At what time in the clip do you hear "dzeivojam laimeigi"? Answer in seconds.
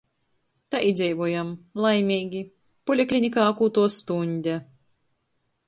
1.01-2.41